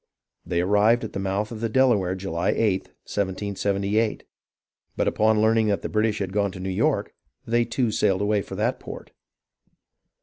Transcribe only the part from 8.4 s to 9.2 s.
for that port.